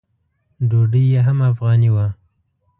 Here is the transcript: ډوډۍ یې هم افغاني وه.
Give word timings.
ډوډۍ 0.69 1.03
یې 1.13 1.19
هم 1.27 1.37
افغاني 1.51 1.89
وه. 1.95 2.07